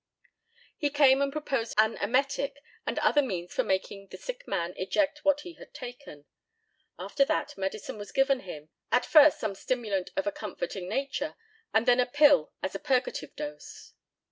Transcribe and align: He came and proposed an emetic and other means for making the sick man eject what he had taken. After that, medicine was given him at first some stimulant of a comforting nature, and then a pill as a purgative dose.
He 0.79 0.89
came 0.89 1.21
and 1.21 1.31
proposed 1.31 1.75
an 1.77 1.95
emetic 1.97 2.63
and 2.87 2.97
other 2.97 3.21
means 3.21 3.53
for 3.53 3.61
making 3.61 4.07
the 4.07 4.17
sick 4.17 4.47
man 4.47 4.73
eject 4.75 5.23
what 5.23 5.41
he 5.41 5.53
had 5.53 5.75
taken. 5.75 6.25
After 6.97 7.23
that, 7.25 7.55
medicine 7.55 7.99
was 7.99 8.11
given 8.11 8.39
him 8.39 8.69
at 8.91 9.05
first 9.05 9.39
some 9.39 9.53
stimulant 9.53 10.09
of 10.15 10.25
a 10.25 10.31
comforting 10.31 10.89
nature, 10.89 11.35
and 11.71 11.85
then 11.87 11.99
a 11.99 12.07
pill 12.07 12.51
as 12.63 12.73
a 12.73 12.79
purgative 12.79 13.35
dose. 13.35 13.93